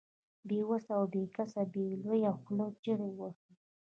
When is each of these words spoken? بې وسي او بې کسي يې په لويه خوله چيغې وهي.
بې 0.47 0.59
وسي 0.69 0.91
او 0.97 1.03
بې 1.13 1.23
کسي 1.35 1.61
يې 1.63 1.67
په 1.71 1.79
لويه 2.03 2.31
خوله 2.41 2.65
چيغې 2.83 3.09
وهي. 3.17 3.51